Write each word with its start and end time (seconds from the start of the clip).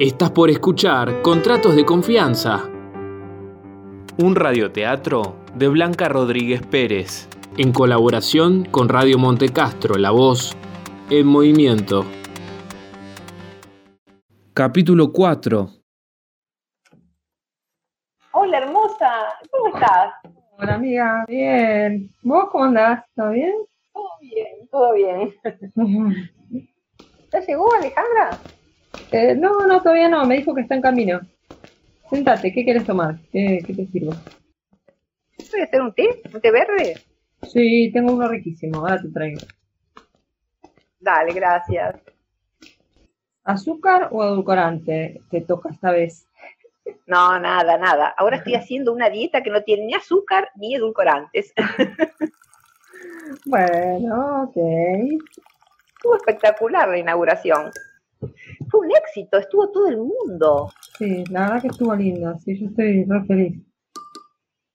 Estás 0.00 0.30
por 0.30 0.48
escuchar 0.48 1.20
Contratos 1.20 1.76
de 1.76 1.84
Confianza. 1.84 2.66
Un 4.16 4.34
radioteatro 4.34 5.36
de 5.54 5.68
Blanca 5.68 6.08
Rodríguez 6.08 6.66
Pérez. 6.66 7.28
En 7.58 7.70
colaboración 7.70 8.64
con 8.64 8.88
Radio 8.88 9.18
Montecastro, 9.18 9.96
La 9.96 10.10
Voz, 10.10 10.56
en 11.10 11.26
Movimiento. 11.26 12.06
Capítulo 14.54 15.12
4. 15.12 15.68
Hola, 18.32 18.56
hermosa. 18.56 19.10
¿Cómo 19.50 19.74
estás? 19.74 20.14
Hola, 20.56 20.76
amiga. 20.76 21.26
Bien. 21.28 22.10
¿Vos 22.22 22.46
cómo 22.50 22.64
andás? 22.64 23.04
¿Todo 23.14 23.32
bien? 23.32 23.52
Todo 23.92 24.08
bien, 24.22 24.68
todo 24.70 24.94
bien. 24.94 25.34
¿Ya 27.30 27.40
llegó 27.40 27.74
Alejandra? 27.74 28.40
Eh, 29.12 29.34
no, 29.34 29.66
no, 29.66 29.80
todavía 29.80 30.08
no. 30.08 30.24
Me 30.24 30.36
dijo 30.36 30.54
que 30.54 30.62
está 30.62 30.74
en 30.74 30.82
camino. 30.82 31.20
Sentate, 32.08 32.52
¿qué 32.52 32.64
quieres 32.64 32.84
tomar? 32.84 33.16
¿Qué, 33.32 33.60
qué 33.66 33.74
te 33.74 33.86
sirvo? 33.86 34.12
¿Puede 35.50 35.62
hacer 35.64 35.80
un 35.80 35.92
té? 35.94 36.22
¿Un 36.32 36.40
té 36.40 36.50
verde? 36.50 36.94
Sí, 37.42 37.90
tengo 37.92 38.12
uno 38.12 38.28
riquísimo. 38.28 38.78
Ahora 38.78 39.00
te 39.00 39.08
traigo. 39.08 39.40
Dale, 40.98 41.32
gracias. 41.32 41.96
¿Azúcar 43.44 44.08
o 44.12 44.22
edulcorante 44.22 45.22
te 45.30 45.40
toca 45.40 45.70
esta 45.70 45.90
vez? 45.90 46.26
No, 47.06 47.38
nada, 47.38 47.78
nada. 47.78 48.14
Ahora 48.16 48.36
estoy 48.36 48.54
haciendo 48.54 48.92
una 48.92 49.08
dieta 49.08 49.42
que 49.42 49.50
no 49.50 49.62
tiene 49.62 49.86
ni 49.86 49.94
azúcar 49.94 50.50
ni 50.56 50.74
edulcorantes. 50.74 51.52
Bueno, 53.46 54.42
ok. 54.44 54.56
Estuvo 55.94 56.16
espectacular 56.16 56.88
la 56.88 56.98
inauguración. 56.98 57.70
Éxito, 59.10 59.38
estuvo 59.38 59.70
todo 59.70 59.88
el 59.88 59.96
mundo. 59.96 60.70
Sí, 60.96 61.24
la 61.30 61.42
verdad 61.42 61.62
que 61.62 61.68
estuvo 61.68 61.94
lindo. 61.96 62.38
Sí, 62.38 62.60
yo 62.60 62.66
estoy 62.68 63.04
re 63.04 63.24
feliz. 63.24 63.60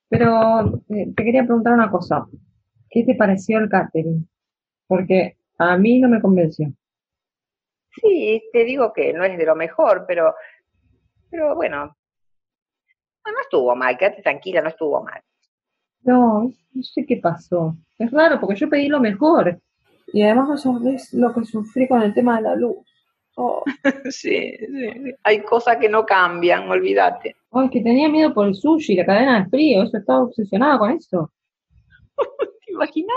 Pero 0.09 0.81
eh, 0.89 1.13
te 1.15 1.23
quería 1.23 1.45
preguntar 1.45 1.73
una 1.73 1.89
cosa. 1.89 2.25
¿Qué 2.89 3.05
te 3.05 3.15
pareció 3.15 3.59
el 3.59 3.69
catering? 3.69 4.27
Porque 4.87 5.37
a 5.57 5.77
mí 5.77 5.99
no 5.99 6.09
me 6.09 6.21
convenció. 6.21 6.67
Sí, 8.01 8.43
te 8.51 8.65
digo 8.65 8.91
que 8.91 9.13
no 9.13 9.23
es 9.23 9.37
de 9.37 9.45
lo 9.45 9.55
mejor, 9.55 10.03
pero, 10.05 10.35
pero 11.31 11.55
bueno, 11.55 11.95
no, 13.25 13.31
no 13.31 13.41
estuvo 13.41 13.73
mal, 13.73 13.97
quédate 13.97 14.21
tranquila, 14.21 14.61
no 14.61 14.67
estuvo 14.67 15.01
mal. 15.01 15.21
No, 16.03 16.51
no 16.73 16.83
sé 16.83 17.05
qué 17.05 17.17
pasó. 17.17 17.77
Es 17.97 18.11
raro 18.11 18.39
porque 18.41 18.55
yo 18.55 18.69
pedí 18.69 18.89
lo 18.89 18.99
mejor. 18.99 19.61
Y 20.07 20.23
además 20.23 20.49
no 20.49 20.57
sabés 20.57 21.13
lo 21.13 21.33
que 21.33 21.45
sufrí 21.45 21.87
con 21.87 22.01
el 22.01 22.13
tema 22.13 22.35
de 22.35 22.41
la 22.43 22.55
luz. 22.55 22.85
Oh. 23.35 23.63
Sí, 24.09 24.51
sí, 24.57 25.15
hay 25.23 25.41
cosas 25.43 25.77
que 25.77 25.89
no 25.89 26.05
cambian, 26.05 26.69
olvídate. 26.69 27.35
Ay, 27.51 27.69
que 27.69 27.81
tenía 27.81 28.07
miedo 28.09 28.33
por 28.33 28.47
el 28.47 28.55
sushi, 28.55 28.95
la 28.95 29.05
cadena 29.05 29.43
de 29.43 29.49
frío. 29.49 29.83
Eso 29.83 29.97
estaba 29.97 30.23
obsesionada 30.23 30.77
con 30.79 30.91
eso. 30.91 31.31
¿Te 32.65 32.71
imaginas? 32.71 33.15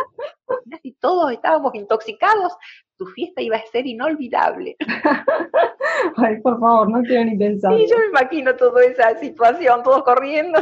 Imaginas 0.48 0.80
Si 0.83 0.92
todos 0.92 1.33
estábamos 1.33 1.74
intoxicados, 1.74 2.52
tu 2.96 3.06
fiesta 3.06 3.41
iba 3.42 3.56
a 3.56 3.66
ser 3.66 3.86
inolvidable. 3.86 4.77
Ay, 6.16 6.41
por 6.41 6.58
favor, 6.58 6.91
no 6.91 7.02
quiero 7.02 7.24
ni 7.24 7.36
pensar. 7.36 7.77
Sí, 7.77 7.86
yo 7.89 7.98
me 7.98 8.06
imagino 8.06 8.55
toda 8.56 8.84
esa 8.84 9.16
situación, 9.19 9.83
todos 9.83 10.02
corriendo. 10.05 10.58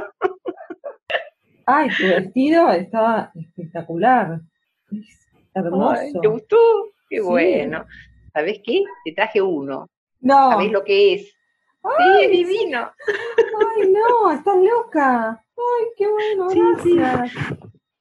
Ay, 1.67 1.89
tu 1.99 2.07
vestido 2.07 2.71
estaba 2.71 3.33
espectacular. 3.35 4.41
Es 4.93 5.29
hermoso. 5.55 6.01
Ay, 6.01 6.13
¿Te 6.21 6.29
gustó? 6.29 6.57
Qué 7.09 7.17
Sí. 7.17 7.23
bueno. 7.23 7.85
¿Sabés 8.37 8.61
qué? 8.63 8.83
Te 9.03 9.13
traje 9.13 9.41
uno. 9.41 9.87
No. 10.21 10.51
¿Sabés 10.51 10.71
lo 10.71 10.85
que 10.85 11.15
es? 11.15 11.23
Sí, 11.23 12.25
es 12.25 12.31
divino. 12.31 12.91
Ay, 13.09 13.91
no, 13.91 14.31
estás 14.31 14.57
loca. 14.59 15.43
Ay, 15.57 15.87
qué 15.97 16.07
bueno, 16.07 16.51
Sí, 16.51 16.61
sí. 16.83 16.97
gracias. 16.99 17.33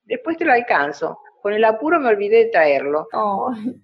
Después 0.03 0.35
te 0.35 0.43
lo 0.43 0.51
alcanzo. 0.51 1.19
Con 1.41 1.53
el 1.53 1.63
apuro 1.63 2.01
me 2.01 2.09
olvidé 2.09 2.37
de 2.45 2.49
traerlo. 2.49 3.07
Ay, 3.13 3.81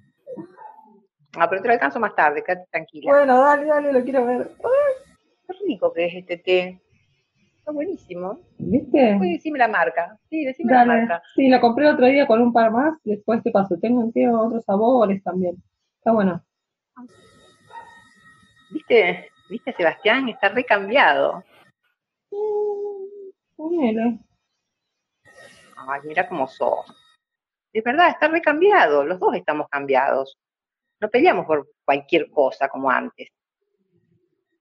Ah, 1.38 1.50
pero 1.50 1.62
te 1.62 1.70
lo 1.70 1.74
alcanzo 1.76 2.02
más 2.02 2.14
tarde, 2.16 2.44
quédate 2.44 2.68
tranquila. 2.70 3.14
bueno, 3.14 3.40
dale, 3.40 3.66
dale, 3.66 3.94
lo 3.94 4.04
quiero 4.04 4.26
ver. 4.26 4.52
Qué 5.48 5.54
rico 5.66 5.94
que 5.94 6.06
es 6.08 6.16
este 6.16 6.36
té. 6.38 6.82
Está 7.60 7.72
buenísimo. 7.72 8.40
¿Viste? 8.58 9.16
Puedes 9.18 9.36
decirme 9.36 9.60
la 9.60 9.70
marca. 9.70 10.18
Sí, 10.30 10.44
decime 10.44 10.74
la 10.74 10.84
marca. 10.84 11.22
Sí, 11.34 11.48
lo 11.48 11.62
compré 11.62 11.88
otro 11.88 12.08
día 12.08 12.28
con 12.28 12.42
un 12.42 12.52
par 12.52 12.72
más. 12.72 12.96
Después 13.06 13.42
te 13.42 13.52
paso. 13.52 13.78
Tengo 13.80 14.02
un 14.02 14.12
té 14.12 14.28
otros 14.28 14.66
sabores 14.66 15.24
también. 15.24 15.56
Está 16.02 16.14
bueno. 16.14 16.44
¿Viste? 18.72 19.30
¿Viste, 19.48 19.72
Sebastián? 19.74 20.30
Está 20.30 20.50
recambiado. 20.50 21.44
Ponele. 23.56 24.18
Ay, 25.78 26.02
mira 26.06 26.28
cómo 26.28 26.48
sos. 26.48 26.88
De 27.72 27.82
verdad, 27.82 28.10
está 28.10 28.30
recambiado. 28.30 29.06
Los 29.06 29.20
dos 29.20 29.36
estamos 29.36 29.70
cambiados. 29.70 30.40
No 31.00 31.08
peleamos 31.08 31.46
por 31.46 31.70
cualquier 31.86 32.32
cosa 32.32 32.68
como 32.68 32.90
antes. 32.90 33.30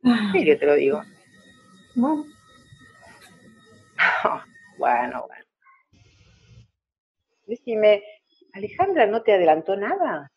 En 0.02 0.32
serio 0.32 0.58
te 0.58 0.66
lo 0.66 0.74
digo. 0.74 1.00
Bueno, 1.94 2.26
Bueno, 4.76 5.26
bueno. 5.26 5.44
Decime, 7.46 8.02
¿Alejandra 8.52 9.06
no 9.06 9.22
te 9.22 9.32
adelantó 9.32 9.74
nada? 9.74 10.30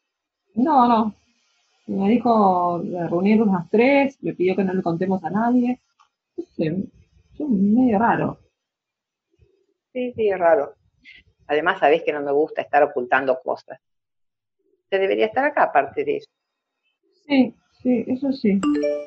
No, 0.55 0.87
no. 0.87 1.13
Me 1.87 2.09
dijo 2.09 2.79
de 2.79 3.07
reunirnos 3.07 3.47
las 3.47 3.69
tres, 3.69 4.17
me 4.21 4.33
pidió 4.33 4.55
que 4.55 4.63
no 4.63 4.73
le 4.73 4.81
contemos 4.81 5.23
a 5.23 5.29
nadie. 5.29 5.79
No 6.37 6.43
sé, 6.55 6.75
es 7.33 7.49
medio 7.49 7.99
raro. 7.99 8.37
Sí, 9.91 10.13
sí, 10.13 10.29
es 10.29 10.39
raro. 10.39 10.73
Además, 11.47 11.79
sabés 11.79 12.03
que 12.03 12.13
no 12.13 12.21
me 12.21 12.31
gusta 12.31 12.61
estar 12.61 12.81
ocultando 12.83 13.39
cosas. 13.43 13.79
Te 14.89 14.97
debería 14.97 15.25
estar 15.25 15.43
acá, 15.45 15.63
aparte 15.63 16.03
de 16.03 16.17
eso. 16.17 16.29
Sí, 17.27 17.53
sí, 17.81 18.05
eso 18.07 18.31
sí. 18.31 18.59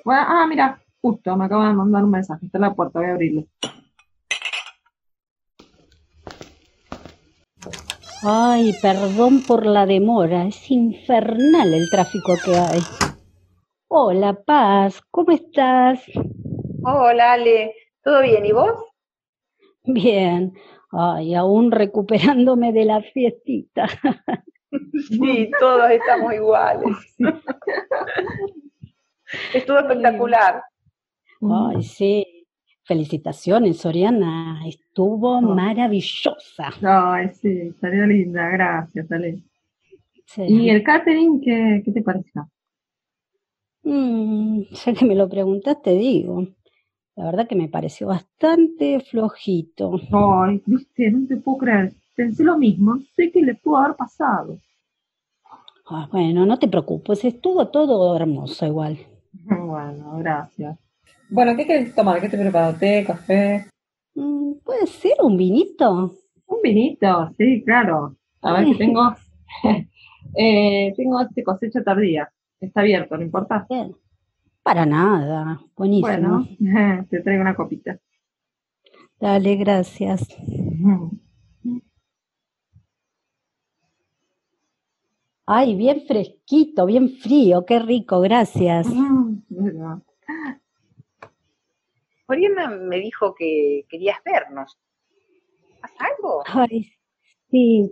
Bueno, 0.04 0.22
ah, 0.26 0.46
mira, 0.48 0.80
justo 1.00 1.36
me 1.36 1.46
acaba 1.46 1.68
de 1.68 1.74
mandar 1.74 2.04
un 2.04 2.10
mensaje. 2.10 2.46
Está 2.46 2.58
en 2.58 2.62
la 2.62 2.74
puerta, 2.74 2.98
voy 2.98 3.08
a 3.08 3.12
abrirlo. 3.12 3.46
Ay, 8.28 8.72
perdón 8.82 9.42
por 9.46 9.64
la 9.64 9.86
demora, 9.86 10.48
es 10.48 10.68
infernal 10.68 11.72
el 11.72 11.88
tráfico 11.92 12.34
que 12.44 12.56
hay. 12.56 12.80
Hola, 13.86 14.42
Paz, 14.44 15.00
¿cómo 15.12 15.30
estás? 15.30 16.04
Hola, 16.82 17.34
Ale. 17.34 17.72
¿Todo 18.02 18.22
bien? 18.22 18.44
¿Y 18.44 18.50
vos? 18.50 18.84
Bien, 19.84 20.54
ay, 20.90 21.36
aún 21.36 21.70
recuperándome 21.70 22.72
de 22.72 22.84
la 22.84 23.00
fiestita. 23.00 23.86
Sí, 25.08 25.50
todos 25.58 25.90
estamos 25.90 26.34
iguales. 26.34 27.16
Estuvo 29.54 29.78
espectacular. 29.78 30.62
Ay, 31.40 31.82
sí. 31.82 32.35
Felicitaciones, 32.86 33.78
Soriana, 33.78 34.62
estuvo 34.64 35.40
maravillosa. 35.42 36.70
Ay, 36.82 37.30
sí, 37.34 37.72
salió 37.80 38.06
linda, 38.06 38.48
gracias, 38.48 39.10
Ale. 39.10 39.42
Sí. 40.24 40.42
¿Y 40.46 40.70
el 40.70 40.84
catering 40.84 41.40
qué, 41.40 41.82
qué 41.84 41.90
te 41.90 42.02
pareció? 42.02 42.48
Mm, 43.82 44.62
ya 44.70 44.94
que 44.94 45.04
me 45.04 45.16
lo 45.16 45.28
preguntaste, 45.28 45.94
digo. 45.94 46.46
La 47.16 47.24
verdad 47.24 47.48
que 47.48 47.56
me 47.56 47.68
pareció 47.68 48.06
bastante 48.06 49.00
flojito. 49.00 49.98
Ay, 50.12 50.62
viste, 50.64 51.10
no 51.10 51.26
te 51.26 51.38
puedo 51.38 51.58
creer. 51.58 51.92
Pensé 52.14 52.44
lo 52.44 52.56
mismo, 52.56 52.94
no 52.94 53.02
sé 53.16 53.32
qué 53.32 53.42
le 53.42 53.56
pudo 53.56 53.78
haber 53.78 53.96
pasado. 53.96 54.60
Ah, 55.88 56.08
bueno, 56.12 56.46
no 56.46 56.56
te 56.58 56.68
preocupes, 56.68 57.24
estuvo 57.24 57.66
todo 57.66 58.14
hermoso 58.14 58.64
igual. 58.64 58.98
Bueno, 59.48 60.18
gracias. 60.18 60.78
Bueno, 61.28 61.56
¿qué 61.56 61.66
querés 61.66 61.94
tomar? 61.94 62.20
¿Qué 62.20 62.28
te 62.28 62.38
preparo? 62.38 62.76
¿Té, 62.78 63.04
café? 63.04 63.66
Mm, 64.14 64.52
¿Puede 64.64 64.86
ser 64.86 65.14
un 65.22 65.36
vinito? 65.36 66.14
Un 66.46 66.62
vinito, 66.62 67.30
sí, 67.36 67.62
claro. 67.64 68.16
A 68.42 68.52
ver, 68.52 68.66
que 68.66 68.76
tengo, 68.76 69.14
eh, 70.36 70.92
tengo 70.96 71.20
este 71.20 71.42
cosecha 71.42 71.82
tardía. 71.82 72.30
Está 72.60 72.80
abierto, 72.80 73.16
¿no 73.16 73.24
importa? 73.24 73.66
Bien. 73.68 73.92
Para 74.62 74.86
nada, 74.86 75.60
buenísimo. 75.76 76.46
Bueno, 76.60 77.06
te 77.10 77.20
traigo 77.22 77.42
una 77.42 77.56
copita. 77.56 77.98
Dale, 79.18 79.56
gracias. 79.56 80.26
Ay, 85.48 85.76
bien 85.76 86.02
fresquito, 86.06 86.86
bien 86.86 87.08
frío, 87.08 87.64
qué 87.64 87.78
rico, 87.78 88.20
gracias. 88.20 88.88
Bueno, 89.48 90.02
Oriana 92.28 92.68
me 92.68 92.98
dijo 92.98 93.34
que 93.34 93.86
querías 93.88 94.18
vernos. 94.24 94.78
¿Pasa 95.80 96.04
algo? 96.16 96.42
Ay, 96.46 96.92
sí, 97.50 97.90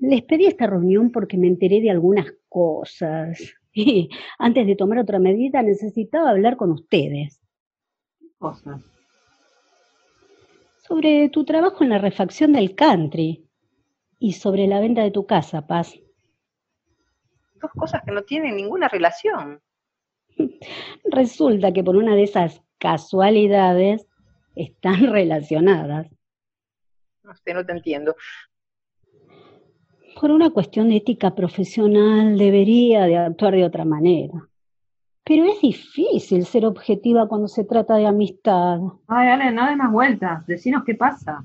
les 0.00 0.22
pedí 0.22 0.46
esta 0.46 0.66
reunión 0.66 1.10
porque 1.12 1.36
me 1.36 1.46
enteré 1.46 1.80
de 1.80 1.90
algunas 1.90 2.32
cosas. 2.48 3.38
Y 3.78 4.08
antes 4.38 4.66
de 4.66 4.74
tomar 4.74 5.00
otra 5.00 5.18
medida 5.18 5.60
necesitaba 5.60 6.30
hablar 6.30 6.56
con 6.56 6.72
ustedes. 6.72 7.42
¿Qué 8.18 8.26
cosas? 8.38 8.80
Sobre 10.78 11.28
tu 11.28 11.44
trabajo 11.44 11.84
en 11.84 11.90
la 11.90 11.98
refacción 11.98 12.54
del 12.54 12.74
country 12.74 13.46
y 14.18 14.32
sobre 14.32 14.66
la 14.66 14.80
venta 14.80 15.02
de 15.02 15.10
tu 15.10 15.26
casa, 15.26 15.66
Paz. 15.66 15.94
Dos 17.56 17.70
cosas 17.72 18.02
que 18.02 18.12
no 18.12 18.22
tienen 18.22 18.56
ninguna 18.56 18.88
relación. 18.88 19.60
Resulta 21.04 21.70
que 21.74 21.84
por 21.84 21.96
una 21.96 22.14
de 22.14 22.22
esas 22.22 22.62
casualidades 22.78 24.06
están 24.54 25.06
relacionadas. 25.12 26.08
No 27.22 27.34
sé, 27.34 27.54
no 27.54 27.64
te 27.64 27.72
entiendo. 27.72 28.14
Por 30.18 30.30
una 30.30 30.50
cuestión 30.50 30.88
de 30.88 30.96
ética 30.96 31.34
profesional 31.34 32.38
debería 32.38 33.04
de 33.04 33.18
actuar 33.18 33.54
de 33.54 33.64
otra 33.64 33.84
manera. 33.84 34.48
Pero 35.24 35.44
es 35.44 35.60
difícil 35.60 36.46
ser 36.46 36.64
objetiva 36.64 37.26
cuando 37.26 37.48
se 37.48 37.64
trata 37.64 37.96
de 37.96 38.06
amistad. 38.06 38.78
Ay, 39.08 39.28
Ale, 39.28 39.50
no 39.50 39.66
des 39.66 39.76
más 39.76 39.90
vueltas. 39.90 40.46
Decinos 40.46 40.84
qué 40.86 40.94
pasa. 40.94 41.44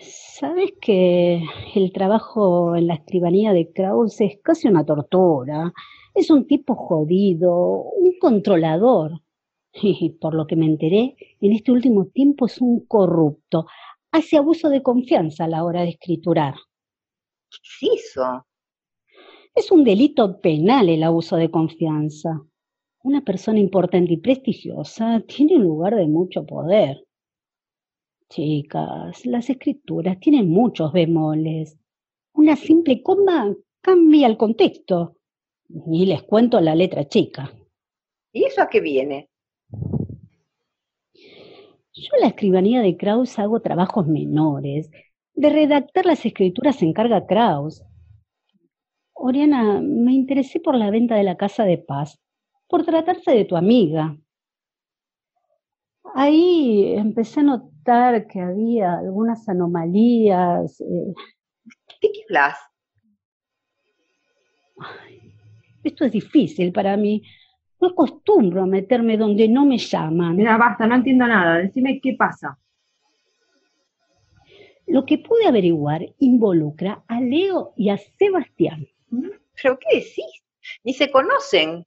Sabes 0.00 0.72
que 0.80 1.44
el 1.74 1.92
trabajo 1.92 2.74
en 2.74 2.86
la 2.86 2.94
escribanía 2.94 3.52
de 3.52 3.70
Krause 3.70 4.22
es 4.22 4.38
casi 4.42 4.66
una 4.66 4.84
tortura. 4.84 5.72
Es 6.14 6.30
un 6.30 6.46
tipo 6.46 6.74
jodido, 6.74 7.82
un 7.82 8.14
controlador. 8.18 9.20
Por 10.20 10.34
lo 10.34 10.46
que 10.46 10.56
me 10.56 10.66
enteré, 10.66 11.16
en 11.40 11.52
este 11.52 11.72
último 11.72 12.06
tiempo 12.06 12.46
es 12.46 12.60
un 12.60 12.86
corrupto. 12.86 13.66
Hace 14.12 14.36
abuso 14.36 14.68
de 14.68 14.82
confianza 14.82 15.44
a 15.44 15.48
la 15.48 15.64
hora 15.64 15.82
de 15.82 15.90
escriturar. 15.90 16.54
¿Qué 17.50 17.86
hizo? 17.94 18.46
Es 19.54 19.70
un 19.70 19.84
delito 19.84 20.40
penal 20.40 20.88
el 20.88 21.02
abuso 21.02 21.36
de 21.36 21.50
confianza. 21.50 22.42
Una 23.02 23.22
persona 23.22 23.58
importante 23.58 24.12
y 24.12 24.16
prestigiosa 24.18 25.22
tiene 25.26 25.56
un 25.56 25.64
lugar 25.64 25.96
de 25.96 26.06
mucho 26.06 26.44
poder. 26.44 27.06
Chicas, 28.28 29.24
las 29.24 29.50
escrituras 29.50 30.20
tienen 30.20 30.50
muchos 30.50 30.92
bemoles. 30.92 31.78
Una 32.34 32.56
simple 32.56 33.02
coma 33.02 33.56
cambia 33.80 34.26
el 34.26 34.36
contexto. 34.36 35.16
Y 35.90 36.06
les 36.06 36.22
cuento 36.22 36.60
la 36.60 36.74
letra 36.74 37.08
chica. 37.08 37.52
¿Y 38.32 38.44
eso 38.44 38.62
a 38.62 38.68
qué 38.68 38.80
viene? 38.80 39.29
Yo 41.94 42.08
en 42.16 42.22
la 42.22 42.28
escribanía 42.28 42.82
de 42.82 42.96
Kraus 42.96 43.38
hago 43.38 43.60
trabajos 43.60 44.06
menores. 44.06 44.90
De 45.34 45.50
redactar 45.50 46.06
las 46.06 46.24
escrituras 46.26 46.76
se 46.76 46.84
encarga 46.84 47.26
Kraus. 47.26 47.82
Oriana, 49.14 49.80
me 49.80 50.12
interesé 50.12 50.58
por 50.60 50.74
la 50.74 50.90
venta 50.90 51.14
de 51.14 51.22
la 51.24 51.36
casa 51.36 51.64
de 51.64 51.78
paz, 51.78 52.18
por 52.68 52.84
tratarse 52.84 53.30
de 53.32 53.44
tu 53.44 53.56
amiga. 53.56 54.16
Ahí 56.14 56.92
empecé 56.96 57.40
a 57.40 57.44
notar 57.44 58.26
que 58.26 58.40
había 58.40 58.94
algunas 58.98 59.48
anomalías. 59.48 60.80
eh, 60.80 61.14
¿De 62.02 62.12
qué 62.12 62.22
hablas? 62.28 62.58
Esto 65.82 66.04
es 66.04 66.12
difícil 66.12 66.72
para 66.72 66.96
mí. 66.96 67.22
No 67.80 67.88
acostumbro 67.88 68.62
a 68.62 68.66
meterme 68.66 69.16
donde 69.16 69.48
no 69.48 69.64
me 69.64 69.78
llaman. 69.78 70.36
Mira, 70.36 70.56
basta, 70.56 70.86
no 70.86 70.96
entiendo 70.96 71.26
nada. 71.26 71.58
Decime 71.58 72.00
qué 72.00 72.14
pasa. 72.14 72.58
Lo 74.86 75.06
que 75.06 75.18
pude 75.18 75.46
averiguar 75.46 76.04
involucra 76.18 77.04
a 77.06 77.20
Leo 77.20 77.72
y 77.76 77.90
a 77.90 77.96
Sebastián. 77.96 78.88
¿Pero 79.62 79.78
qué 79.78 79.98
decís? 79.98 80.42
Ni 80.84 80.92
se 80.92 81.10
conocen. 81.10 81.86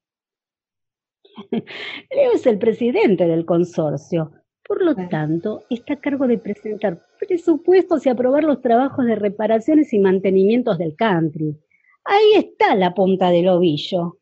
Leo 1.51 2.31
es 2.33 2.45
el 2.45 2.57
presidente 2.57 3.27
del 3.27 3.45
consorcio. 3.45 4.31
Por 4.65 4.81
lo 4.81 4.95
tanto, 5.09 5.63
está 5.69 5.95
a 5.95 5.99
cargo 5.99 6.27
de 6.27 6.37
presentar 6.37 7.05
presupuestos 7.19 8.05
y 8.05 8.09
aprobar 8.09 8.45
los 8.45 8.61
trabajos 8.61 9.05
de 9.05 9.15
reparaciones 9.15 9.91
y 9.93 9.99
mantenimientos 9.99 10.77
del 10.77 10.95
country. 10.95 11.57
Ahí 12.05 12.35
está 12.35 12.73
la 12.75 12.93
punta 12.93 13.29
del 13.29 13.49
ovillo. 13.49 14.19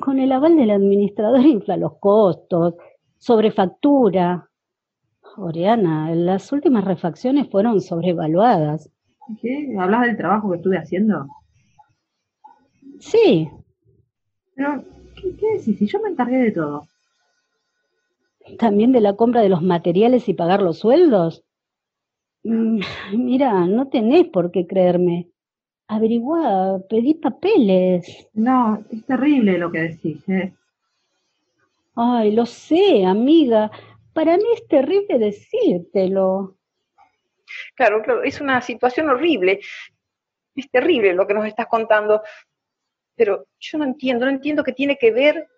Con 0.00 0.18
el 0.18 0.32
aval 0.32 0.56
del 0.56 0.70
administrador 0.70 1.40
infla 1.46 1.76
los 1.76 1.98
costos, 1.98 2.74
sobrefactura. 3.18 4.48
Oriana, 5.36 6.14
las 6.14 6.52
últimas 6.52 6.84
refacciones 6.84 7.48
fueron 7.50 7.80
sobrevaluadas. 7.80 8.90
¿Qué? 9.40 9.74
¿Hablas 9.78 10.02
del 10.02 10.16
trabajo 10.16 10.50
que 10.50 10.56
estuve 10.58 10.78
haciendo? 10.78 11.26
Sí, 13.00 13.50
Pero, 14.54 14.84
¿qué, 15.16 15.36
qué 15.36 15.58
decís? 15.58 15.78
Si 15.78 15.86
yo 15.86 16.00
me 16.00 16.10
encargué 16.10 16.38
de 16.38 16.52
todo. 16.52 16.86
también 18.58 18.92
de 18.92 19.00
la 19.00 19.16
compra 19.16 19.40
de 19.42 19.48
los 19.48 19.62
materiales 19.62 20.28
y 20.28 20.34
pagar 20.34 20.62
los 20.62 20.78
sueldos. 20.78 21.44
Mm, 22.44 22.80
Mira, 23.16 23.66
no 23.66 23.88
tenés 23.88 24.26
por 24.28 24.50
qué 24.50 24.66
creerme. 24.66 25.30
Averigua, 25.86 26.80
pedí 26.88 27.14
papeles. 27.14 28.28
No, 28.32 28.82
es 28.90 29.04
terrible 29.04 29.58
lo 29.58 29.70
que 29.70 29.80
decís, 29.80 30.28
¿eh? 30.28 30.54
Ay, 31.94 32.32
lo 32.32 32.46
sé, 32.46 33.04
amiga. 33.04 33.70
Para 34.12 34.36
mí 34.36 34.44
es 34.54 34.66
terrible 34.66 35.18
decírtelo. 35.18 36.56
Claro, 37.74 38.02
claro, 38.02 38.22
es 38.22 38.40
una 38.40 38.60
situación 38.60 39.10
horrible. 39.10 39.60
Es 40.54 40.70
terrible 40.70 41.14
lo 41.14 41.26
que 41.26 41.34
nos 41.34 41.46
estás 41.46 41.66
contando. 41.66 42.22
Pero 43.16 43.46
yo 43.60 43.78
no 43.78 43.84
entiendo, 43.84 44.24
no 44.24 44.30
entiendo 44.30 44.64
qué 44.64 44.72
tiene 44.72 44.96
que 44.96 45.12
ver 45.12 45.48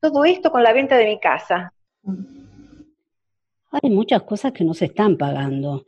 todo 0.00 0.24
esto 0.24 0.50
con 0.50 0.62
la 0.62 0.72
venta 0.72 0.96
de 0.96 1.06
mi 1.06 1.18
casa. 1.18 1.72
Hay 3.72 3.90
muchas 3.90 4.22
cosas 4.22 4.52
que 4.52 4.64
no 4.64 4.74
se 4.74 4.86
están 4.86 5.16
pagando. 5.16 5.84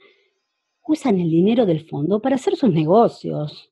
Usan 0.87 1.21
el 1.21 1.31
dinero 1.31 1.67
del 1.67 1.89
fondo 1.89 2.21
para 2.21 2.37
hacer 2.37 2.57
sus 2.57 2.73
negocios. 2.73 3.72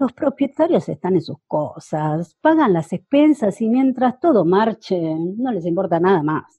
Los 0.00 0.14
propietarios 0.14 0.88
están 0.88 1.16
en 1.16 1.20
sus 1.20 1.36
cosas, 1.46 2.34
pagan 2.40 2.72
las 2.72 2.90
expensas 2.94 3.60
y 3.60 3.68
mientras 3.68 4.18
todo 4.18 4.46
marche, 4.46 4.98
no 4.98 5.52
les 5.52 5.66
importa 5.66 6.00
nada 6.00 6.22
más. 6.22 6.58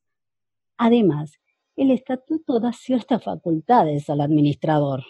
Además, 0.77 1.39
el 1.75 1.89
estatuto 1.89 2.59
da 2.59 2.71
ciertas 2.71 3.23
facultades 3.23 4.07
al 4.11 4.21
administrador. 4.21 5.01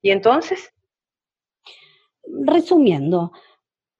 ¿Y 0.00 0.10
entonces? 0.10 0.72
Resumiendo, 2.24 3.32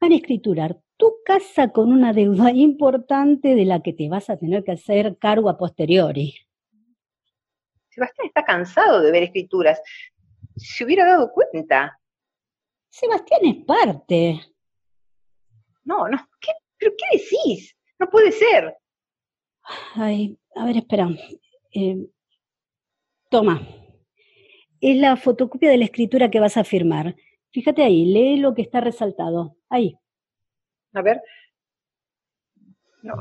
van 0.00 0.12
a 0.12 0.16
escriturar 0.16 0.80
tu 0.96 1.16
casa 1.22 1.72
con 1.72 1.92
una 1.92 2.14
deuda 2.14 2.50
importante 2.50 3.56
de 3.56 3.66
la 3.66 3.82
que 3.82 3.92
te 3.92 4.08
vas 4.08 4.30
a 4.30 4.38
tener 4.38 4.64
que 4.64 4.72
hacer 4.72 5.18
cargo 5.18 5.50
a 5.50 5.58
posteriori. 5.58 6.34
Sebastián 7.90 8.28
está 8.28 8.42
cansado 8.42 9.02
de 9.02 9.12
ver 9.12 9.24
escrituras. 9.24 9.82
Se 10.56 10.82
hubiera 10.82 11.04
dado 11.04 11.30
cuenta. 11.30 11.99
Sebastián 12.90 13.40
es 13.44 13.64
parte. 13.64 14.40
No, 15.84 16.08
no. 16.08 16.18
¿Qué? 16.40 16.52
¿Pero 16.78 16.92
qué 16.96 17.18
decís? 17.18 17.76
No 17.98 18.08
puede 18.08 18.32
ser. 18.32 18.76
Ay, 19.94 20.38
a 20.56 20.64
ver, 20.64 20.78
espera. 20.78 21.08
Eh, 21.72 22.06
toma. 23.28 23.60
Es 24.80 24.96
la 24.96 25.16
fotocopia 25.16 25.70
de 25.70 25.76
la 25.76 25.84
escritura 25.84 26.30
que 26.30 26.40
vas 26.40 26.56
a 26.56 26.64
firmar. 26.64 27.14
Fíjate 27.52 27.82
ahí, 27.82 28.06
lee 28.06 28.38
lo 28.38 28.54
que 28.54 28.62
está 28.62 28.80
resaltado. 28.80 29.56
Ahí. 29.68 29.96
A 30.94 31.02
ver. 31.02 31.20
No. 33.02 33.14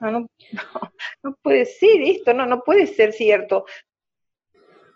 No, 0.00 0.10
no, 0.12 0.20
no, 0.20 0.28
no 1.22 1.36
puede 1.42 1.64
ser 1.64 2.02
esto, 2.02 2.32
no, 2.32 2.46
no 2.46 2.62
puede 2.62 2.86
ser 2.86 3.12
cierto. 3.12 3.64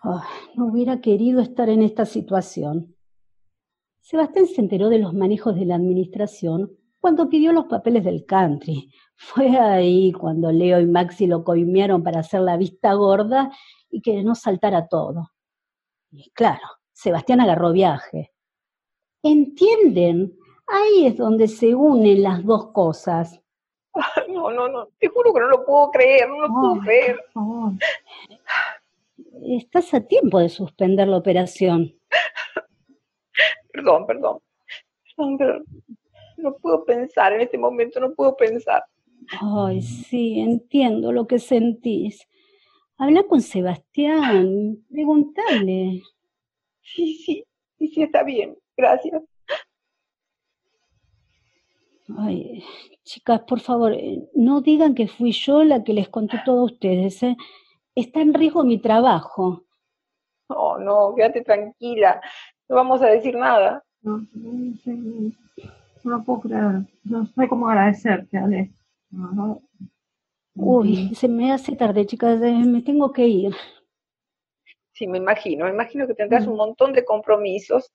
Ah, 0.03 0.27
no 0.55 0.67
hubiera 0.67 1.01
querido 1.01 1.41
estar 1.41 1.69
en 1.69 1.81
esta 1.81 2.05
situación. 2.05 2.92
Sebastián 4.03 4.47
se 4.47 4.59
enteró 4.59 4.89
de 4.89 4.99
los 4.99 5.13
manejos 5.13 5.55
de 5.55 5.63
la 5.63 5.75
administración 5.75 6.77
cuando 6.99 7.29
pidió 7.29 7.53
los 7.53 7.67
papeles 7.67 8.03
del 8.03 8.25
country. 8.25 8.91
Fue 9.15 9.57
ahí 9.57 10.11
cuando 10.11 10.51
Leo 10.51 10.81
y 10.81 10.85
Maxi 10.85 11.25
lo 11.25 11.45
coimearon 11.45 12.03
para 12.03 12.19
hacer 12.19 12.41
la 12.41 12.57
vista 12.57 12.93
gorda 12.93 13.49
y 13.89 14.01
que 14.01 14.21
no 14.21 14.35
saltara 14.35 14.89
todo. 14.89 15.31
Y 16.11 16.29
claro, 16.31 16.67
Sebastián 16.91 17.39
agarró 17.39 17.71
viaje. 17.71 18.33
¿Entienden? 19.23 20.37
Ahí 20.67 21.05
es 21.05 21.15
donde 21.15 21.47
se 21.47 21.73
unen 21.73 22.23
las 22.23 22.43
dos 22.43 22.71
cosas. 22.73 23.41
Ay, 23.93 24.33
no, 24.33 24.51
no, 24.51 24.67
no, 24.67 24.89
te 24.99 25.07
juro 25.07 25.33
que 25.33 25.39
no 25.39 25.47
lo 25.47 25.63
puedo 25.63 25.91
creer, 25.91 26.27
no 26.27 26.41
lo 26.41 26.47
puedo 26.49 26.79
creer. 26.81 27.19
por 27.33 27.43
favor. 27.43 27.71
Estás 29.43 29.93
a 29.93 30.01
tiempo 30.01 30.39
de 30.39 30.49
suspender 30.49 31.07
la 31.07 31.17
operación. 31.17 31.95
Perdón, 33.73 34.05
perdón. 34.05 34.39
Perdón, 35.15 35.37
pero 35.37 35.63
no 36.37 36.55
puedo 36.57 36.85
pensar 36.85 37.33
en 37.33 37.41
este 37.41 37.57
momento, 37.57 37.99
no 37.99 38.13
puedo 38.13 38.35
pensar. 38.37 38.83
Ay, 39.41 39.81
sí, 39.81 40.39
entiendo 40.39 41.11
lo 41.11 41.25
que 41.25 41.39
sentís. 41.39 42.27
Habla 42.97 43.23
con 43.23 43.41
Sebastián, 43.41 44.77
preguntale. 44.89 46.03
Sí, 46.81 47.15
sí, 47.15 47.43
sí, 47.79 47.87
sí, 47.87 48.03
está 48.03 48.23
bien. 48.23 48.55
Gracias. 48.77 49.23
Ay, 52.15 52.63
chicas, 53.03 53.41
por 53.41 53.59
favor, 53.59 53.93
eh, 53.93 54.29
no 54.35 54.61
digan 54.61 54.93
que 54.93 55.07
fui 55.07 55.31
yo 55.31 55.63
la 55.63 55.83
que 55.83 55.93
les 55.93 56.09
conté 56.09 56.39
todo 56.45 56.61
a 56.61 56.65
ustedes. 56.65 57.23
¿eh? 57.23 57.35
Está 57.95 58.21
en 58.21 58.33
riesgo 58.33 58.63
mi 58.63 58.77
trabajo. 58.79 59.63
No, 60.49 60.77
no, 60.77 61.15
quédate 61.15 61.41
tranquila. 61.41 62.21
No 62.73 62.77
vamos 62.77 63.03
a 63.03 63.05
decir 63.05 63.35
nada. 63.35 63.83
No, 64.01 64.17
no, 64.33 64.75
sé, 64.83 64.95
no 64.95 65.31
lo 66.03 66.23
puedo 66.23 66.41
creer. 66.41 66.81
No 67.03 67.23
sé 67.27 67.47
cómo 67.47 67.69
agradecerte, 67.69 68.35
Ale. 68.35 68.73
No, 69.11 69.61
Uy, 70.55 71.13
se 71.13 71.27
me 71.27 71.51
hace 71.51 71.75
tarde, 71.75 72.07
chicas. 72.07 72.41
eh, 72.41 72.51
me 72.65 72.81
tengo 72.81 73.11
que 73.11 73.27
ir. 73.27 73.53
Sí, 74.93 75.05
me 75.05 75.19
imagino. 75.19 75.65
Me 75.65 75.71
imagino 75.71 76.07
que 76.07 76.15
tendrás 76.15 76.47
un 76.47 76.55
montón 76.55 76.93
de 76.93 77.05
compromisos. 77.05 77.93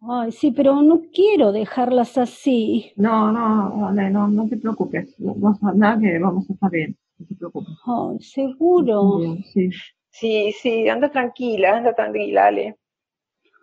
Ay, 0.00 0.32
sí, 0.32 0.52
pero 0.52 0.80
no 0.80 1.02
quiero 1.12 1.52
dejarlas 1.52 2.16
así. 2.16 2.94
no, 2.96 3.30
no, 3.30 3.88
Ale, 3.88 4.08
no, 4.08 4.26
no 4.26 4.48
te 4.48 4.56
preocupes. 4.56 5.14
No 5.20 5.54
nada 5.74 6.00
que 6.00 6.18
vamos 6.18 6.48
a 6.48 6.54
estar 6.54 6.70
bien. 6.70 6.96
No 7.18 7.26
te 7.26 7.34
preocupes. 7.34 7.74
Ay, 7.84 8.18
seguro. 8.20 9.36
Sí. 9.52 9.68
Sí, 10.08 10.52
sí, 10.52 10.88
anda 10.88 11.10
tranquila, 11.10 11.76
anda 11.76 11.94
tranquila, 11.94 12.46
Ale. 12.46 12.78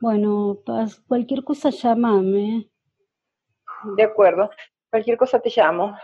Bueno, 0.01 0.59
cualquier 1.07 1.43
cosa 1.43 1.69
llámame. 1.69 2.69
De 3.95 4.03
acuerdo. 4.03 4.49
Cualquier 4.89 5.17
cosa 5.17 5.39
te 5.39 5.51
llamo. 5.55 5.95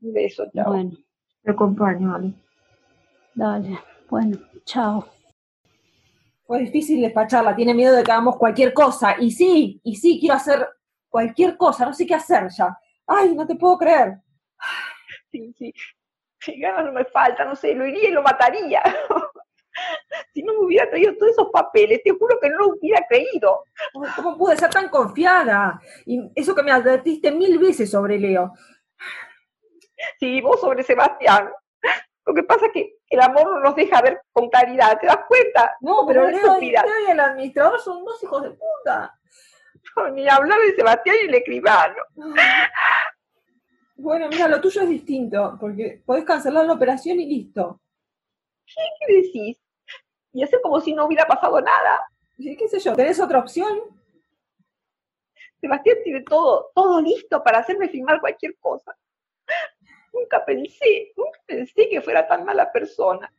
Un 0.00 0.12
beso, 0.12 0.44
chao. 0.54 0.72
Bueno, 0.72 0.92
Te 1.42 1.50
acompaño, 1.50 2.14
Ale. 2.14 2.32
dale. 3.34 3.78
Bueno, 4.08 4.38
chao. 4.64 5.06
Fue 6.46 6.60
difícil 6.60 7.00
despacharla, 7.00 7.54
tiene 7.56 7.72
miedo 7.74 7.94
de 7.96 8.02
que 8.02 8.12
hagamos 8.12 8.36
cualquier 8.36 8.72
cosa. 8.74 9.16
Y 9.20 9.30
sí, 9.30 9.80
y 9.84 9.96
sí, 9.96 10.18
quiero 10.20 10.34
hacer 10.34 10.68
cualquier 11.08 11.56
cosa, 11.56 11.86
no 11.86 11.92
sé 11.94 12.06
qué 12.06 12.14
hacer 12.14 12.48
ya. 12.50 12.76
Ay, 13.06 13.34
no 13.34 13.46
te 13.46 13.54
puedo 13.56 13.78
creer. 13.78 14.18
Sí, 15.30 15.52
sí. 15.58 15.72
Sí, 16.40 16.58
ganas 16.58 16.84
no 16.86 16.92
me 16.92 17.04
falta, 17.04 17.44
no 17.44 17.54
sé, 17.54 17.74
lo 17.74 17.86
iría 17.86 18.08
y 18.08 18.12
lo 18.12 18.22
mataría. 18.22 18.82
Si 20.32 20.42
no 20.42 20.52
me 20.54 20.66
hubiera 20.66 20.88
traído 20.88 21.16
todos 21.16 21.32
esos 21.32 21.50
papeles, 21.50 22.02
te 22.02 22.10
juro 22.10 22.38
que 22.40 22.48
no 22.48 22.58
lo 22.58 22.68
hubiera 22.68 23.06
creído. 23.08 23.64
¿Cómo 24.16 24.36
pude 24.36 24.56
ser 24.56 24.70
tan 24.70 24.88
confiada? 24.88 25.80
Y 26.06 26.30
eso 26.34 26.54
que 26.54 26.62
me 26.62 26.72
advertiste 26.72 27.30
mil 27.32 27.58
veces 27.58 27.90
sobre 27.90 28.18
Leo. 28.18 28.52
Sí, 30.18 30.40
vos 30.40 30.60
sobre 30.60 30.82
Sebastián. 30.82 31.50
Lo 32.24 32.34
que 32.34 32.42
pasa 32.42 32.66
es 32.66 32.72
que 32.72 32.98
el 33.08 33.20
amor 33.20 33.46
no 33.46 33.60
nos 33.60 33.74
deja 33.74 34.00
ver 34.00 34.22
con 34.32 34.48
claridad, 34.48 34.98
¿te 35.00 35.06
das 35.06 35.24
cuenta? 35.26 35.76
No, 35.80 36.06
pero 36.06 36.28
Leo. 36.28 36.58
Leo 36.58 37.06
y 37.06 37.10
el 37.10 37.20
administrador 37.20 37.80
son 37.80 38.04
dos 38.04 38.22
hijos 38.22 38.42
de 38.42 38.50
puta. 38.50 39.18
Ni 40.12 40.28
hablar 40.28 40.58
de 40.60 40.74
Sebastián 40.74 41.16
y 41.22 41.26
el 41.26 41.34
escribano. 41.34 42.02
Bueno, 43.96 44.28
mira, 44.28 44.48
lo 44.48 44.60
tuyo 44.60 44.82
es 44.82 44.88
distinto, 44.88 45.56
porque 45.60 46.02
podés 46.04 46.24
cancelar 46.24 46.66
la 46.66 46.72
operación 46.72 47.20
y 47.20 47.26
listo. 47.26 47.80
¿Qué 48.66 49.14
decís? 49.14 49.61
Y 50.32 50.42
hacer 50.42 50.60
como 50.62 50.80
si 50.80 50.94
no 50.94 51.06
hubiera 51.06 51.26
pasado 51.26 51.60
nada. 51.60 52.00
¿Qué 52.36 52.68
sé 52.68 52.78
yo? 52.80 52.94
¿Tenés 52.94 53.20
otra 53.20 53.38
opción? 53.38 53.80
Sebastián 55.60 55.96
tiene 56.02 56.22
todo, 56.22 56.72
todo 56.74 57.00
listo 57.00 57.42
para 57.42 57.58
hacerme 57.58 57.88
filmar 57.88 58.20
cualquier 58.20 58.56
cosa. 58.58 58.96
Nunca 60.12 60.44
pensé, 60.44 61.12
nunca 61.16 61.38
pensé 61.46 61.88
que 61.88 62.00
fuera 62.00 62.26
tan 62.26 62.44
mala 62.44 62.70
persona. 62.72 63.32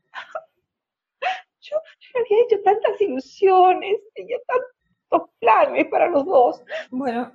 Yo, 1.60 1.78
había 2.16 2.44
hecho 2.44 2.62
tantas 2.64 3.00
ilusiones, 3.00 3.98
tenía 4.14 4.38
tantos 4.46 5.30
planes 5.40 5.86
para 5.88 6.08
los 6.08 6.26
dos. 6.26 6.64
Bueno, 6.90 7.32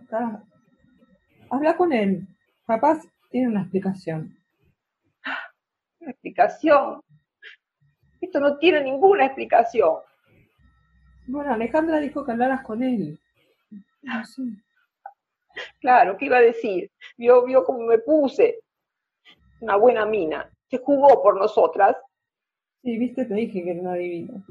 habla 1.51 1.77
con 1.77 1.93
él. 1.93 2.27
Capaz 2.67 3.03
tiene 3.31 3.49
una 3.49 3.63
explicación. 3.63 4.37
Una 6.01 6.11
explicación. 6.11 7.03
Esto 8.29 8.41
no 8.41 8.59
tiene 8.59 8.83
ninguna 8.83 9.25
explicación. 9.25 10.01
Bueno, 11.27 11.55
Alejandra 11.55 11.99
dijo 11.99 12.27
que 12.27 12.33
hablaras 12.33 12.63
con 12.63 12.83
él. 12.83 13.19
No 14.03 14.25
sé. 14.27 14.43
Claro, 15.81 16.19
¿qué 16.19 16.27
iba 16.27 16.37
a 16.37 16.43
decir? 16.43 16.91
Vio, 17.17 17.43
vio 17.47 17.65
cómo 17.65 17.87
me 17.87 17.97
puse. 17.97 18.61
Una 19.61 19.77
buena 19.77 20.05
mina. 20.05 20.47
Se 20.69 20.77
jugó 20.77 21.23
por 21.23 21.39
nosotras. 21.39 21.97
Sí, 22.83 22.99
viste, 22.99 23.25
te 23.25 23.33
dije 23.33 23.65
que 23.65 23.71
era 23.71 23.81
una 23.81 23.95
divina. 23.95 24.45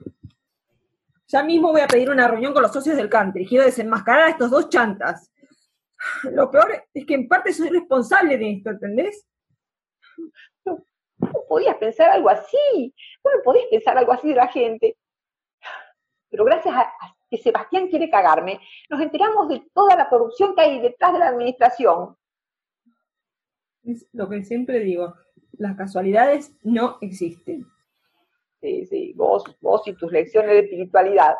Ya 1.27 1.43
mismo 1.43 1.71
voy 1.71 1.81
a 1.81 1.87
pedir 1.87 2.09
una 2.09 2.27
reunión 2.27 2.53
con 2.53 2.63
los 2.63 2.73
socios 2.73 2.97
del 2.97 3.11
country. 3.11 3.45
Quiero 3.45 3.63
desenmascarar 3.63 4.23
a 4.23 4.29
estos 4.31 4.49
dos 4.49 4.69
chantas. 4.69 5.31
Lo 6.31 6.49
peor 6.49 6.83
es 6.91 7.05
que 7.05 7.13
en 7.13 7.27
parte 7.27 7.53
soy 7.53 7.69
responsable 7.69 8.39
de 8.39 8.53
esto, 8.53 8.71
¿entendés? 8.71 9.27
¿Cómo 11.31 11.45
podías 11.47 11.75
pensar 11.77 12.09
algo 12.09 12.29
así? 12.29 12.93
¿Cómo 13.21 13.43
podías 13.43 13.67
pensar 13.69 13.97
algo 13.97 14.13
así 14.13 14.29
de 14.29 14.35
la 14.35 14.47
gente? 14.47 14.97
Pero 16.29 16.45
gracias 16.45 16.75
a, 16.75 16.81
a 16.81 17.17
que 17.29 17.37
Sebastián 17.37 17.87
quiere 17.87 18.09
cagarme, 18.09 18.59
nos 18.89 19.01
enteramos 19.01 19.49
de 19.49 19.63
toda 19.73 19.95
la 19.95 20.09
corrupción 20.09 20.55
que 20.55 20.61
hay 20.61 20.79
detrás 20.79 21.13
de 21.13 21.19
la 21.19 21.27
administración. 21.27 22.15
Es 23.83 24.07
lo 24.13 24.29
que 24.29 24.43
siempre 24.43 24.79
digo. 24.79 25.13
Las 25.53 25.75
casualidades 25.75 26.55
no 26.63 26.97
existen. 27.01 27.65
Sí, 28.61 28.85
sí, 28.85 29.13
vos, 29.15 29.43
vos 29.61 29.87
y 29.87 29.93
tus 29.93 30.11
lecciones 30.11 30.51
de 30.51 30.59
espiritualidad. 30.59 31.35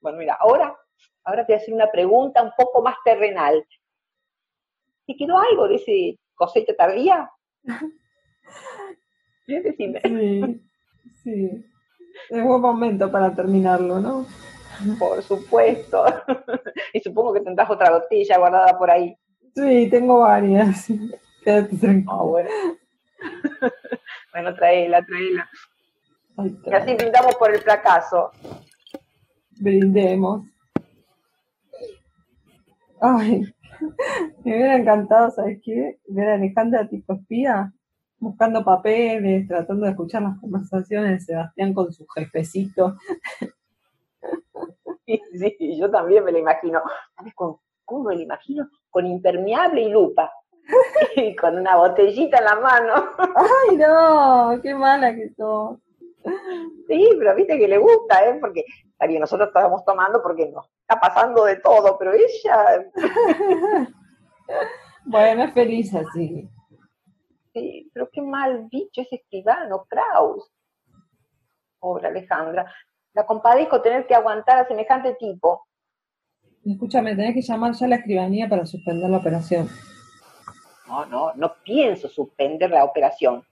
Bueno, 0.00 0.18
mira, 0.18 0.34
ahora, 0.38 0.76
ahora 1.24 1.46
te 1.46 1.52
voy 1.52 1.58
a 1.58 1.62
hacer 1.62 1.74
una 1.74 1.90
pregunta 1.90 2.42
un 2.42 2.52
poco 2.56 2.82
más 2.82 2.96
terrenal. 3.04 3.66
¿Te 5.06 5.16
quedó 5.16 5.38
algo 5.38 5.68
de 5.68 5.76
ese 5.76 6.18
cosecha 6.34 6.74
tardía? 6.76 7.30
Sí, 9.46 10.60
sí. 11.22 11.64
Es 12.30 12.42
buen 12.44 12.60
momento 12.60 13.10
para 13.10 13.34
terminarlo, 13.34 14.00
¿no? 14.00 14.26
Por 14.98 15.22
supuesto. 15.22 16.04
y 16.92 17.00
supongo 17.00 17.34
que 17.34 17.40
tendrás 17.40 17.68
otra 17.70 17.90
botella 17.90 18.38
guardada 18.38 18.78
por 18.78 18.90
ahí. 18.90 19.16
Sí, 19.54 19.88
tengo 19.90 20.20
varias. 20.20 20.86
Quédate 21.44 21.76
tranquilo. 21.76 22.12
Ah, 22.12 22.22
bueno. 22.22 22.50
bueno, 24.32 24.54
traela, 24.54 25.04
traela. 25.04 25.48
Ay, 26.36 26.58
Y 26.64 26.72
así 26.72 26.94
brindamos 26.94 27.34
por 27.36 27.52
el 27.54 27.60
fracaso. 27.60 28.32
brindemos. 29.60 30.46
Ay, 33.00 33.42
me 34.44 34.54
hubiera 34.54 34.76
encantado, 34.76 35.30
¿sabes 35.30 35.60
qué? 35.62 35.98
Ver 36.08 36.28
a 36.30 36.34
Alejandra 36.34 36.88
tipo 36.88 37.12
espía, 37.14 37.72
buscando 38.18 38.64
papeles, 38.64 39.46
tratando 39.46 39.84
de 39.84 39.92
escuchar 39.92 40.22
las 40.22 40.38
conversaciones 40.40 41.10
de 41.10 41.20
Sebastián 41.20 41.74
con 41.74 41.92
su 41.92 42.06
jefecito. 42.06 42.96
Sí, 45.06 45.20
sí, 45.58 45.78
yo 45.78 45.90
también 45.90 46.24
me 46.24 46.32
lo 46.32 46.38
imagino. 46.38 46.80
¿Sabes 47.14 47.34
con 47.34 47.58
cómo 47.84 48.04
me 48.04 48.14
lo 48.14 48.22
imagino? 48.22 48.70
Con 48.88 49.04
impermeable 49.04 49.82
y 49.82 49.90
lupa. 49.90 50.32
Y 51.16 51.36
con 51.36 51.58
una 51.58 51.76
botellita 51.76 52.38
en 52.38 52.44
la 52.44 52.54
mano. 52.56 52.94
¡Ay, 53.18 53.76
no! 53.76 54.58
¡Qué 54.62 54.74
mala 54.74 55.14
que 55.14 55.28
sos! 55.36 55.78
Sí, 56.88 57.10
pero 57.18 57.34
viste 57.34 57.58
que 57.58 57.68
le 57.68 57.76
gusta, 57.76 58.24
¿eh? 58.26 58.38
Porque 58.40 58.64
está 58.92 59.06
bien, 59.06 59.20
nosotros 59.20 59.48
estábamos 59.48 59.84
tomando 59.84 60.22
porque 60.22 60.48
nos 60.48 60.66
está 60.80 60.98
pasando 60.98 61.44
de 61.44 61.56
todo, 61.56 61.98
pero 61.98 62.12
ella, 62.14 62.86
Bueno, 65.04 65.44
es 65.44 65.52
feliz 65.52 65.94
así. 65.94 66.48
Sí, 67.54 67.90
pero 67.94 68.10
qué 68.12 68.20
mal 68.20 68.68
bicho 68.70 69.00
ese 69.00 69.16
escribano, 69.16 69.86
Kraus. 69.88 70.50
Pobre 71.78 72.08
Alejandra. 72.08 72.70
La 73.14 73.24
compadezco 73.24 73.80
tener 73.80 74.06
que 74.06 74.14
aguantar 74.14 74.58
a 74.58 74.68
semejante 74.68 75.14
tipo. 75.14 75.66
Escúchame, 76.64 77.14
tenés 77.14 77.34
que 77.34 77.42
llamar 77.42 77.72
ya 77.74 77.86
a 77.86 77.88
la 77.90 77.96
escribanía 77.96 78.48
para 78.48 78.66
suspender 78.66 79.08
la 79.08 79.18
operación. 79.18 79.68
No, 80.88 81.06
no, 81.06 81.32
no 81.34 81.54
pienso 81.62 82.08
suspender 82.08 82.70
la 82.70 82.84
operación. 82.84 83.44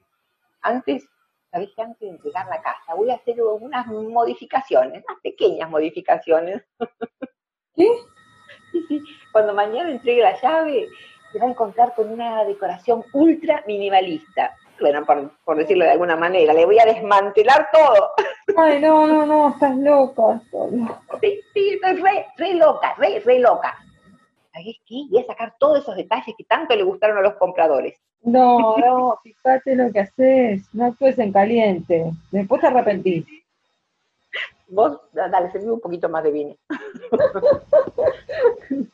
Antes, 0.62 1.06
sabés 1.50 1.70
que 1.74 1.82
antes 1.82 2.00
de 2.00 2.08
entregar 2.08 2.46
la 2.48 2.60
casa 2.62 2.94
voy 2.96 3.10
a 3.10 3.16
hacer 3.16 3.36
algunas 3.38 3.86
modificaciones, 3.86 5.04
unas 5.06 5.20
pequeñas 5.22 5.70
modificaciones. 5.70 6.62
¿Qué? 7.74 7.86
Sí, 8.72 8.82
sí. 8.88 9.02
Cuando 9.32 9.52
mañana 9.52 9.90
entregue 9.90 10.22
la 10.22 10.40
llave, 10.40 10.88
se 11.32 11.38
va 11.38 11.46
a 11.46 11.50
encontrar 11.50 11.94
con 11.94 12.12
una 12.12 12.44
decoración 12.44 13.04
ultra 13.12 13.62
minimalista. 13.66 14.54
Bueno, 14.80 15.04
por, 15.04 15.30
por 15.44 15.56
decirlo 15.56 15.84
de 15.84 15.92
alguna 15.92 16.16
manera, 16.16 16.52
le 16.52 16.66
voy 16.66 16.78
a 16.78 16.84
desmantelar 16.84 17.68
todo. 17.72 18.10
Ay, 18.56 18.80
no, 18.80 19.06
no, 19.06 19.24
no, 19.24 19.50
estás 19.50 19.76
loca. 19.76 20.40
estás 20.44 20.72
loca. 20.72 21.00
Sí, 21.20 21.40
sí, 21.54 21.68
estoy 21.74 21.96
re, 21.96 22.26
re 22.36 22.54
loca, 22.54 22.94
re, 22.98 23.20
re 23.20 23.38
loca. 23.38 23.76
¿Sabés 24.52 24.76
qué? 24.86 25.04
Voy 25.10 25.22
a 25.22 25.26
sacar 25.26 25.54
todos 25.58 25.80
esos 25.80 25.96
detalles 25.96 26.34
que 26.36 26.44
tanto 26.44 26.76
le 26.76 26.82
gustaron 26.82 27.16
a 27.16 27.22
los 27.22 27.34
compradores. 27.34 27.98
No, 28.22 28.76
no, 28.76 29.18
fíjate 29.22 29.74
lo 29.74 29.90
que 29.90 30.00
haces. 30.00 30.62
No 30.72 30.86
actúes 30.86 31.18
en 31.18 31.32
caliente. 31.32 32.12
Después 32.30 32.60
te 32.60 32.66
arrepentís. 32.66 33.24
Vos, 34.68 35.00
dale, 35.12 35.50
serví 35.52 35.68
un 35.68 35.80
poquito 35.80 36.08
más 36.08 36.24
de 36.24 36.30
vino. 36.30 36.56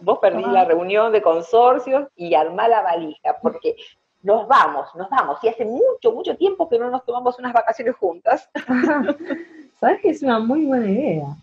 Vos 0.00 0.18
perdí 0.18 0.42
la 0.42 0.64
reunión 0.64 1.12
de 1.12 1.22
consorcios 1.22 2.08
y 2.16 2.34
armá 2.34 2.68
la 2.68 2.82
valija, 2.82 3.36
porque 3.40 3.76
nos 4.22 4.46
vamos, 4.48 4.94
nos 4.94 5.10
vamos. 5.10 5.38
Y 5.42 5.48
hace 5.48 5.64
mucho, 5.64 6.12
mucho 6.12 6.36
tiempo 6.36 6.68
que 6.68 6.78
no 6.78 6.90
nos 6.90 7.04
tomamos 7.04 7.38
unas 7.38 7.52
vacaciones 7.52 7.94
juntas. 7.96 8.48
¿Sabes 9.80 10.00
que 10.00 10.10
es 10.10 10.22
una 10.22 10.38
muy 10.38 10.64
buena 10.64 10.90
idea? 10.90 11.36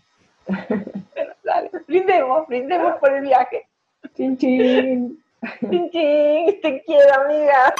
Bueno, 0.46 1.32
dale, 1.44 1.70
brindemos, 1.86 2.46
brindemos 2.48 2.96
por 2.96 3.12
el 3.12 3.22
viaje. 3.22 3.68
Chin, 4.14 4.36
chin. 4.36 5.22
Chin, 5.60 5.90
chin, 5.90 6.60
te 6.60 6.82
quiero, 6.84 7.22
amiga. 7.22 7.74